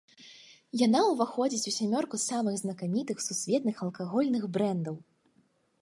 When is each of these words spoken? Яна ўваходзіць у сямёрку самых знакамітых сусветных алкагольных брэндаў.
Яна 0.85 1.01
ўваходзіць 1.09 1.69
у 1.73 1.75
сямёрку 1.77 2.15
самых 2.29 2.57
знакамітых 2.63 3.17
сусветных 3.27 3.75
алкагольных 3.87 4.43
брэндаў. 4.57 4.95